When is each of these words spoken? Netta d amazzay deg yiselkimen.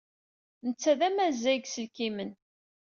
Netta 0.67 0.93
d 0.99 1.01
amazzay 1.07 1.57
deg 1.59 1.65
yiselkimen. 1.67 2.31